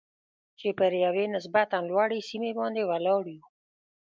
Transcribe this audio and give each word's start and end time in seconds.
چې 0.59 0.67
پر 0.79 0.91
یوې 1.05 1.25
نسبتاً 1.35 1.77
لوړې 1.89 2.19
سیمې 2.29 2.51
باندې 2.59 2.81
ولاړ 2.89 3.23
یو. 3.35 3.45